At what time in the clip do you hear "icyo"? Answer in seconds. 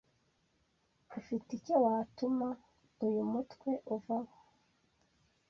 1.57-1.75